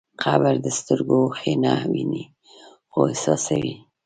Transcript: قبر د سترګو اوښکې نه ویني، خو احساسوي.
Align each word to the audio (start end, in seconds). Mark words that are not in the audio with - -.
قبر 0.23 0.53
د 0.65 0.67
سترګو 0.77 1.15
اوښکې 1.23 1.53
نه 1.63 1.71
ویني، 1.91 2.23
خو 2.91 2.99
احساسوي. 3.11 3.75